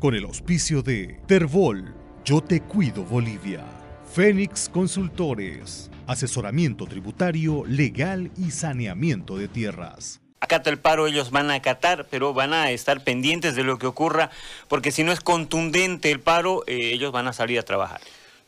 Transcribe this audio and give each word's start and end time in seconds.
con 0.00 0.14
el 0.14 0.24
auspicio 0.24 0.82
de 0.82 1.20
Terbol, 1.26 1.94
Yo 2.24 2.40
Te 2.40 2.62
Cuido 2.62 3.04
Bolivia, 3.04 3.62
Fénix 4.10 4.70
Consultores, 4.70 5.90
asesoramiento 6.06 6.86
tributario, 6.86 7.64
legal 7.66 8.30
y 8.38 8.50
saneamiento 8.50 9.36
de 9.36 9.46
tierras. 9.46 10.20
Acata 10.40 10.70
el 10.70 10.78
paro, 10.78 11.06
ellos 11.06 11.30
van 11.30 11.50
a 11.50 11.54
acatar, 11.54 12.06
pero 12.10 12.32
van 12.32 12.54
a 12.54 12.70
estar 12.70 13.04
pendientes 13.04 13.54
de 13.54 13.62
lo 13.62 13.78
que 13.78 13.86
ocurra, 13.86 14.30
porque 14.68 14.90
si 14.90 15.04
no 15.04 15.12
es 15.12 15.20
contundente 15.20 16.10
el 16.10 16.20
paro, 16.20 16.64
eh, 16.66 16.92
ellos 16.94 17.12
van 17.12 17.28
a 17.28 17.34
salir 17.34 17.58
a 17.58 17.62
trabajar. 17.62 18.00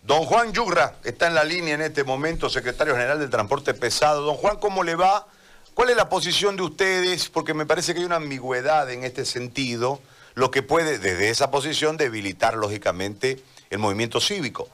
Don 0.04 0.24
Juan 0.24 0.54
Yugra 0.54 0.96
está 1.04 1.26
en 1.26 1.34
la 1.34 1.44
línea 1.44 1.74
en 1.74 1.82
este 1.82 2.02
momento, 2.02 2.48
secretario 2.48 2.94
general 2.94 3.18
del 3.18 3.28
Transporte 3.28 3.74
Pesado. 3.74 4.22
Don 4.22 4.36
Juan, 4.36 4.56
¿cómo 4.56 4.82
le 4.82 4.94
va? 4.94 5.26
¿Cuál 5.74 5.90
es 5.90 5.96
la 5.96 6.08
posición 6.08 6.56
de 6.56 6.62
ustedes? 6.62 7.28
Porque 7.28 7.52
me 7.52 7.66
parece 7.66 7.92
que 7.92 8.00
hay 8.00 8.06
una 8.06 8.16
ambigüedad 8.16 8.90
en 8.90 9.04
este 9.04 9.26
sentido, 9.26 10.00
lo 10.34 10.50
que 10.50 10.62
puede 10.62 10.98
desde 10.98 11.30
esa 11.30 11.50
posición 11.50 11.96
debilitar 11.96 12.54
lógicamente 12.54 13.42
el 13.70 13.78
movimiento 13.78 14.20
cívico. 14.20 14.68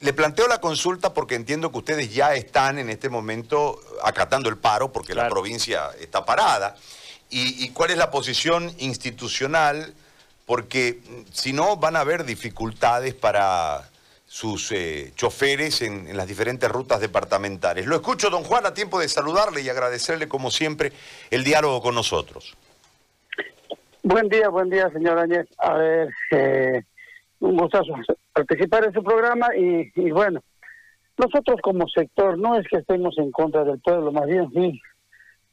Le 0.00 0.12
planteo 0.12 0.48
la 0.48 0.60
consulta 0.60 1.14
porque 1.14 1.34
entiendo 1.34 1.70
que 1.70 1.78
ustedes 1.78 2.12
ya 2.12 2.34
están 2.34 2.78
en 2.78 2.90
este 2.90 3.08
momento 3.08 3.80
acatando 4.02 4.48
el 4.48 4.58
paro 4.58 4.92
porque 4.92 5.14
la 5.14 5.28
provincia 5.28 5.90
está 6.00 6.24
parada. 6.24 6.76
Y, 7.30 7.70
cuál 7.70 7.90
es 7.90 7.96
la 7.96 8.10
posición 8.10 8.72
institucional? 8.78 9.94
Porque 10.46 11.00
mm, 11.02 11.32
si 11.32 11.52
no 11.52 11.76
van 11.76 11.96
a 11.96 12.00
haber 12.00 12.24
dificultades 12.24 13.14
para 13.14 13.90
sus 14.34 14.72
eh, 14.72 15.12
choferes 15.16 15.80
en, 15.82 16.16
las 16.16 16.26
diferentes 16.26 16.68
rutas 16.68 17.00
departamentales. 17.00 17.86
Lo 17.86 17.94
escucho, 17.94 18.30
don 18.30 18.42
Juan, 18.42 18.66
a 18.66 18.74
tiempo 18.74 18.98
de 18.98 19.08
saludarle 19.08 19.62
y 19.62 19.68
agradecerle, 19.68 20.28
como 20.28 20.50
siempre, 20.50 20.92
el 21.30 21.44
diálogo 21.44 21.80
con 21.80 21.94
nosotros. 21.94 22.56
Buen 24.06 24.28
día, 24.28 24.50
buen 24.50 24.68
día, 24.68 24.90
señor 24.90 25.18
Áñez. 25.18 25.46
A 25.56 25.78
ver, 25.78 26.10
eh, 26.30 26.82
un 27.40 27.56
gustazo 27.56 27.94
participar 28.34 28.84
en 28.84 28.92
su 28.92 29.02
programa 29.02 29.48
y, 29.56 30.10
bueno, 30.10 30.42
nosotros 31.16 31.56
como 31.62 31.88
sector 31.88 32.38
no 32.38 32.54
es 32.56 32.68
que 32.68 32.76
estemos 32.76 33.16
en 33.16 33.30
contra 33.32 33.64
del 33.64 33.80
pueblo, 33.80 34.12
más 34.12 34.26
bien 34.26 34.50
sí, 34.52 34.78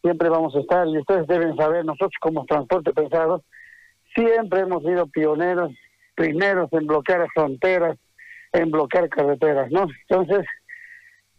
siempre 0.02 0.28
vamos 0.28 0.54
a 0.54 0.60
estar 0.60 0.86
y 0.86 0.98
ustedes 0.98 1.28
deben 1.28 1.56
saber, 1.56 1.86
nosotros 1.86 2.12
como 2.20 2.46
transporte 2.46 2.92
pesado, 2.92 3.42
siempre 4.14 4.60
hemos 4.60 4.84
sido 4.84 5.08
pioneros, 5.08 5.72
primeros 6.16 6.68
en 6.74 6.88
bloquear 6.88 7.26
fronteras, 7.34 7.98
en 8.52 8.70
bloquear 8.70 9.08
carreteras, 9.08 9.72
¿no? 9.72 9.88
Entonces, 10.10 10.46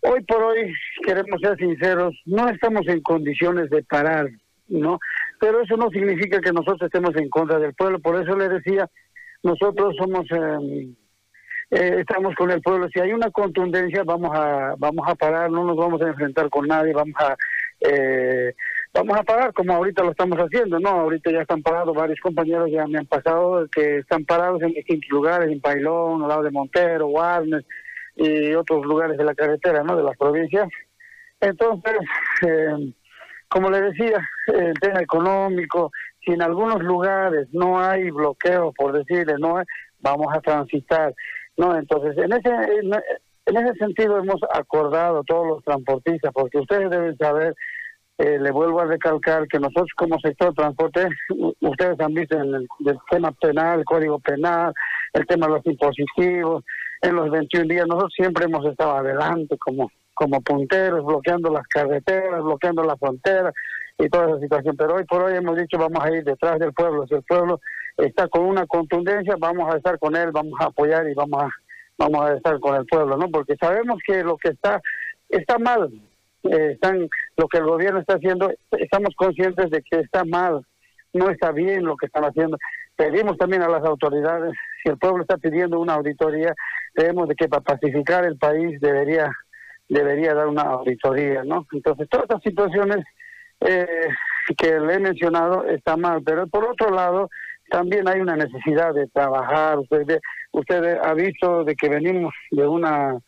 hoy 0.00 0.22
por 0.24 0.42
hoy, 0.44 0.72
queremos 1.04 1.42
ser 1.42 1.58
sinceros, 1.58 2.18
no 2.24 2.48
estamos 2.48 2.88
en 2.88 3.02
condiciones 3.02 3.68
de 3.68 3.82
parar, 3.82 4.30
¿no? 4.68 4.98
Pero 5.42 5.60
eso 5.60 5.76
no 5.76 5.90
significa 5.90 6.40
que 6.40 6.52
nosotros 6.52 6.82
estemos 6.82 7.16
en 7.16 7.28
contra 7.28 7.58
del 7.58 7.74
pueblo, 7.74 7.98
por 7.98 8.14
eso 8.14 8.36
le 8.36 8.48
decía, 8.48 8.88
nosotros 9.42 9.92
somos... 9.98 10.24
Em, 10.30 10.94
eh, 11.72 11.96
estamos 11.98 12.34
con 12.36 12.50
el 12.52 12.60
pueblo. 12.60 12.86
Si 12.92 13.00
hay 13.00 13.12
una 13.12 13.30
contundencia, 13.30 14.04
vamos 14.04 14.30
a 14.34 14.74
vamos 14.78 15.04
a 15.08 15.14
parar, 15.16 15.50
no 15.50 15.64
nos 15.64 15.76
vamos 15.76 16.00
a 16.02 16.08
enfrentar 16.08 16.48
con 16.50 16.68
nadie, 16.68 16.92
vamos 16.92 17.14
a 17.18 17.34
eh, 17.80 18.54
vamos 18.92 19.18
a 19.18 19.22
parar 19.24 19.52
como 19.52 19.72
ahorita 19.72 20.04
lo 20.04 20.10
estamos 20.12 20.38
haciendo, 20.38 20.78
¿no? 20.78 20.90
Ahorita 20.90 21.32
ya 21.32 21.40
están 21.40 21.62
parados, 21.62 21.96
varios 21.96 22.20
compañeros 22.20 22.70
ya 22.70 22.86
me 22.86 22.98
han 22.98 23.06
pasado 23.06 23.66
que 23.74 23.98
están 23.98 24.24
parados 24.24 24.62
en 24.62 24.74
distintos 24.74 25.10
lugares, 25.10 25.50
en 25.50 25.60
Pailón, 25.60 26.22
al 26.22 26.28
lado 26.28 26.42
de 26.42 26.50
Montero, 26.52 27.08
Warnes 27.08 27.64
y 28.14 28.52
otros 28.54 28.84
lugares 28.84 29.16
de 29.16 29.24
la 29.24 29.34
carretera, 29.34 29.82
¿no? 29.82 29.96
De 29.96 30.04
las 30.04 30.16
provincias. 30.16 30.68
Entonces, 31.40 31.96
eh, 32.46 32.92
como 33.52 33.68
le 33.68 33.82
decía, 33.82 34.18
el 34.46 34.72
tema 34.80 35.00
económico, 35.00 35.92
si 36.24 36.32
en 36.32 36.40
algunos 36.40 36.82
lugares 36.82 37.48
no 37.52 37.78
hay 37.78 38.10
bloqueo, 38.10 38.72
por 38.72 38.92
decirle, 38.92 39.34
no 39.38 39.62
vamos 40.00 40.26
a 40.34 40.40
transitar. 40.40 41.14
No, 41.58 41.76
entonces, 41.76 42.16
en 42.16 42.32
ese, 42.32 42.50
en 43.46 43.56
ese 43.56 43.74
sentido 43.74 44.18
hemos 44.18 44.40
acordado 44.54 45.22
todos 45.24 45.46
los 45.46 45.64
transportistas, 45.64 46.32
porque 46.32 46.58
ustedes 46.58 46.88
deben 46.88 47.14
saber, 47.18 47.54
eh, 48.16 48.38
le 48.38 48.50
vuelvo 48.52 48.80
a 48.80 48.86
recalcar 48.86 49.46
que 49.46 49.58
nosotros 49.58 49.90
como 49.98 50.18
sector 50.20 50.48
de 50.48 50.54
transporte, 50.54 51.08
ustedes 51.60 52.00
han 52.00 52.14
visto 52.14 52.38
en 52.38 52.54
el, 52.54 52.68
tema 53.10 53.32
penal, 53.32 53.80
el 53.80 53.84
código 53.84 54.18
penal, 54.18 54.72
el 55.12 55.26
tema 55.26 55.46
de 55.46 55.52
los 55.52 55.66
impositivos, 55.66 56.64
en 57.02 57.16
los 57.16 57.30
21 57.30 57.66
días, 57.68 57.86
nosotros 57.86 58.14
siempre 58.16 58.46
hemos 58.46 58.64
estado 58.64 58.96
adelante 58.96 59.58
como, 59.58 59.90
como 60.14 60.40
punteros, 60.40 61.04
bloqueando 61.04 61.50
las 61.50 61.66
carreteras, 61.66 62.42
bloqueando 62.42 62.82
la 62.84 62.96
frontera 62.96 63.52
y 63.98 64.08
toda 64.08 64.28
esa 64.28 64.40
situación. 64.40 64.76
Pero 64.76 64.94
hoy 64.94 65.04
por 65.04 65.22
hoy 65.22 65.36
hemos 65.36 65.56
dicho 65.56 65.78
vamos 65.78 66.04
a 66.04 66.10
ir 66.10 66.24
detrás 66.24 66.58
del 66.58 66.72
pueblo, 66.72 67.06
si 67.06 67.14
el 67.14 67.22
pueblo 67.22 67.60
está 67.96 68.28
con 68.28 68.42
una 68.42 68.66
contundencia, 68.66 69.34
vamos 69.38 69.72
a 69.72 69.76
estar 69.76 69.98
con 69.98 70.16
él, 70.16 70.30
vamos 70.32 70.54
a 70.60 70.66
apoyar 70.66 71.08
y 71.08 71.14
vamos 71.14 71.42
a 71.42 71.50
vamos 71.98 72.22
a 72.22 72.34
estar 72.34 72.58
con 72.58 72.74
el 72.76 72.86
pueblo, 72.86 73.16
¿no? 73.16 73.28
Porque 73.30 73.56
sabemos 73.56 73.98
que 74.06 74.24
lo 74.24 74.36
que 74.36 74.50
está 74.50 74.80
está 75.28 75.58
mal, 75.58 75.90
eh, 76.44 76.72
están 76.72 77.08
lo 77.36 77.48
que 77.48 77.58
el 77.58 77.64
gobierno 77.64 78.00
está 78.00 78.14
haciendo, 78.14 78.52
estamos 78.72 79.14
conscientes 79.16 79.70
de 79.70 79.82
que 79.82 80.00
está 80.00 80.24
mal, 80.24 80.64
no 81.12 81.30
está 81.30 81.52
bien 81.52 81.84
lo 81.84 81.96
que 81.96 82.06
están 82.06 82.24
haciendo. 82.24 82.58
Pedimos 82.96 83.36
también 83.38 83.62
a 83.62 83.68
las 83.68 83.84
autoridades, 83.84 84.52
si 84.82 84.90
el 84.90 84.98
pueblo 84.98 85.22
está 85.22 85.36
pidiendo 85.36 85.80
una 85.80 85.94
auditoría, 85.94 86.54
creemos 86.94 87.28
de 87.28 87.34
que 87.34 87.48
para 87.48 87.62
pacificar 87.62 88.24
el 88.24 88.36
país 88.36 88.80
debería 88.80 89.30
debería 89.92 90.34
dar 90.34 90.48
una 90.48 90.62
auditoría, 90.62 91.44
¿no? 91.44 91.66
Entonces 91.72 92.08
todas 92.08 92.24
estas 92.24 92.42
situaciones 92.42 93.04
eh, 93.60 94.08
que 94.56 94.80
le 94.80 94.94
he 94.94 94.98
mencionado 94.98 95.64
está 95.66 95.96
mal, 95.96 96.22
pero 96.24 96.46
por 96.46 96.64
otro 96.64 96.90
lado 96.90 97.28
también 97.70 98.08
hay 98.08 98.20
una 98.20 98.36
necesidad 98.36 98.94
de 98.94 99.06
trabajar. 99.08 99.78
Usted, 99.78 100.18
usted 100.52 100.98
ha 101.02 101.14
visto 101.14 101.64
de 101.64 101.74
que 101.74 101.88
venimos 101.88 102.32
de 102.50 102.66
una 102.66 103.18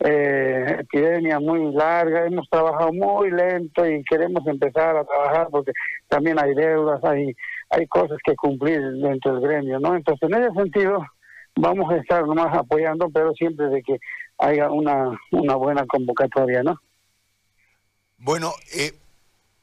eh, 0.00 0.76
epidemia 0.80 1.40
muy 1.40 1.72
larga, 1.74 2.26
hemos 2.26 2.48
trabajado 2.48 2.92
muy 2.92 3.30
lento 3.30 3.86
y 3.86 4.02
queremos 4.04 4.46
empezar 4.46 4.96
a 4.96 5.04
trabajar 5.04 5.48
porque 5.50 5.72
también 6.08 6.38
hay 6.38 6.54
deudas, 6.54 7.04
hay, 7.04 7.34
hay 7.70 7.86
cosas 7.86 8.18
que 8.24 8.34
cumplir 8.34 8.80
dentro 8.80 9.34
del 9.34 9.42
gremio, 9.42 9.78
¿no? 9.78 9.94
Entonces, 9.94 10.28
en 10.28 10.42
ese 10.42 10.54
sentido, 10.54 11.04
vamos 11.56 11.92
a 11.92 11.96
estar 11.96 12.26
nomás 12.26 12.56
apoyando, 12.56 13.08
pero 13.10 13.32
siempre 13.32 13.66
de 13.66 13.82
que 13.82 13.98
haya 14.38 14.70
una, 14.70 15.18
una 15.30 15.54
buena 15.56 15.86
convocatoria, 15.86 16.62
¿no? 16.62 16.80
Bueno, 18.18 18.52
eh, 18.74 18.92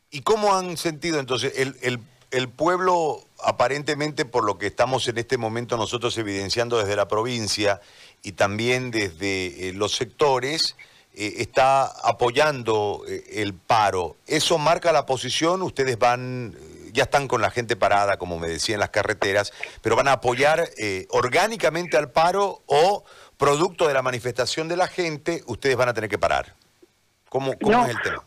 ¿y 0.10 0.22
cómo 0.22 0.54
han 0.54 0.78
sentido 0.78 1.20
entonces 1.20 1.58
el, 1.58 1.76
el, 1.82 2.00
el 2.32 2.50
pueblo 2.50 3.24
aparentemente 3.44 4.26
por 4.26 4.46
lo 4.46 4.58
que 4.58 4.68
estamos 4.68 5.08
en 5.08 5.18
este 5.18 5.38
momento 5.38 5.78
nosotros 5.78 6.18
evidenciando 6.18 6.78
desde 6.78 6.96
la 6.96 7.08
provincia 7.08 7.82
y 8.24 8.34
también 8.34 8.92
desde 8.92 9.70
eh, 9.70 9.74
los 9.74 9.96
sectores, 9.96 10.76
eh, 11.14 11.36
está 11.38 11.86
apoyando 11.86 13.04
eh, 13.08 13.24
el 13.42 13.54
paro. 13.54 14.16
¿Eso 14.28 14.58
marca 14.58 14.92
la 14.92 15.06
posición? 15.06 15.62
Ustedes 15.62 15.98
van, 15.98 16.56
ya 16.94 17.04
están 17.04 17.28
con 17.28 17.42
la 17.42 17.52
gente 17.52 17.76
parada, 17.76 18.18
como 18.18 18.40
me 18.40 18.48
decía, 18.48 18.76
en 18.76 18.80
las 18.80 18.90
carreteras, 18.90 19.54
pero 19.82 19.96
van 19.96 20.08
a 20.08 20.14
apoyar 20.14 20.68
orgánicamente 21.10 21.98
al 21.98 22.12
paro 22.12 22.62
o 22.66 23.04
producto 23.38 23.88
de 23.88 23.94
la 23.94 24.02
manifestación 24.02 24.68
de 24.68 24.78
la 24.78 24.88
gente, 24.88 25.42
ustedes 25.48 25.76
van 25.76 25.90
a 25.90 25.94
tener 25.94 26.10
que 26.10 26.20
parar. 26.20 26.54
¿Cómo, 27.30 27.54
cómo 27.60 27.86
es 27.86 27.92
el 27.92 28.02
tema? 28.02 28.24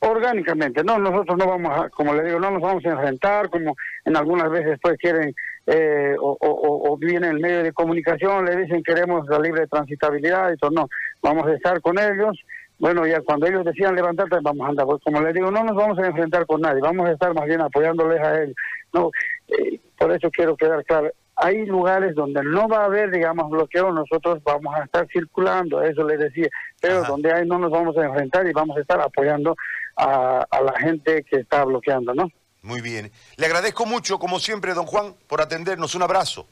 orgánicamente, 0.00 0.84
no, 0.84 0.98
nosotros 0.98 1.36
no 1.38 1.46
vamos 1.46 1.72
a, 1.76 1.88
como 1.90 2.14
le 2.14 2.24
digo, 2.24 2.38
no 2.38 2.50
nos 2.50 2.62
vamos 2.62 2.84
a 2.84 2.90
enfrentar, 2.90 3.50
como 3.50 3.74
en 4.04 4.16
algunas 4.16 4.50
veces 4.50 4.78
pues 4.80 4.96
quieren, 4.98 5.34
eh, 5.66 6.14
o, 6.20 6.36
o, 6.40 6.92
o, 6.92 6.96
viene 6.96 7.28
el 7.28 7.40
medio 7.40 7.62
de 7.62 7.72
comunicación, 7.72 8.44
le 8.44 8.56
dicen 8.56 8.82
queremos 8.82 9.26
la 9.28 9.38
libre 9.38 9.66
transitabilidad, 9.66 10.52
y 10.52 10.56
todo, 10.56 10.70
no, 10.70 10.88
vamos 11.20 11.46
a 11.46 11.54
estar 11.54 11.80
con 11.80 11.98
ellos, 11.98 12.38
bueno, 12.78 13.06
ya 13.06 13.20
cuando 13.20 13.46
ellos 13.46 13.64
decían 13.64 13.94
levantarse, 13.94 14.36
vamos 14.42 14.66
a 14.66 14.70
andar, 14.70 14.86
pues 14.86 15.02
como 15.02 15.20
les 15.20 15.34
digo, 15.34 15.50
no 15.50 15.64
nos 15.64 15.76
vamos 15.76 15.98
a 15.98 16.06
enfrentar 16.06 16.46
con 16.46 16.60
nadie, 16.60 16.80
vamos 16.80 17.08
a 17.08 17.12
estar 17.12 17.34
más 17.34 17.46
bien 17.46 17.60
apoyándoles 17.60 18.20
a 18.20 18.42
ellos, 18.42 18.56
no, 18.92 19.10
eh, 19.48 19.80
por 19.98 20.12
eso 20.12 20.30
quiero 20.30 20.56
quedar 20.56 20.84
claro, 20.84 21.10
hay 21.40 21.64
lugares 21.66 22.14
donde 22.14 22.42
no 22.42 22.68
va 22.68 22.82
a 22.82 22.84
haber, 22.86 23.10
digamos, 23.10 23.48
bloqueo, 23.50 23.92
nosotros 23.92 24.42
vamos 24.42 24.74
a 24.74 24.84
estar 24.84 25.06
circulando, 25.12 25.82
eso 25.82 26.02
les 26.04 26.18
decía, 26.18 26.48
pero 26.80 27.04
donde 27.04 27.32
hay 27.32 27.46
no 27.46 27.58
nos 27.58 27.70
vamos 27.70 27.96
a 27.96 28.04
enfrentar 28.04 28.46
y 28.46 28.52
vamos 28.52 28.76
a 28.76 28.80
estar 28.80 29.00
apoyando 29.00 29.56
a, 29.96 30.46
la 30.50 30.80
gente 30.80 31.24
que 31.24 31.36
está 31.40 31.64
bloqueando, 31.64 32.12
¿no? 32.14 32.28
Muy 32.62 32.80
bien. 32.80 33.12
Le 33.36 33.46
agradezco 33.46 33.86
mucho, 33.86 34.18
como 34.18 34.40
siempre, 34.40 34.74
don 34.74 34.86
Juan, 34.86 35.14
por 35.28 35.40
atendernos. 35.40 35.94
Un 35.94 36.02
abrazo. 36.02 36.46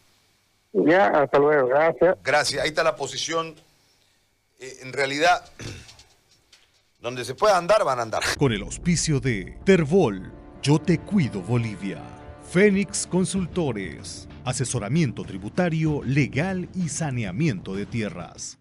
Ya, 0.72 1.06
hasta 1.08 1.38
luego. 1.38 1.68
Gracias. 1.68 2.16
Gracias. 2.22 2.62
Ahí 2.62 2.68
está 2.68 2.84
la 2.84 2.94
posición. 2.94 3.54
Eh, 4.60 4.78
en 4.82 4.92
realidad, 4.92 5.44
donde 7.00 7.24
se 7.24 7.34
pueda 7.34 7.56
andar, 7.56 7.84
van 7.84 7.98
a 7.98 8.02
andar. 8.02 8.22
Con 8.38 8.52
el 8.52 8.62
auspicio 8.62 9.20
de 9.20 9.58
Terbol, 9.64 10.32
Yo 10.62 10.78
Te 10.78 10.98
Cuido 10.98 11.40
Bolivia. 11.42 12.02
Fénix 12.50 13.06
Consultores. 13.06 14.28
Asesoramiento 14.44 15.24
tributario, 15.24 16.02
legal 16.04 16.68
y 16.74 16.88
saneamiento 16.88 17.74
de 17.74 17.86
tierras. 17.86 18.58